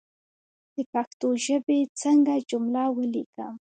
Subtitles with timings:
[0.75, 3.53] د پښتو ژبى څنګه جمله وليکم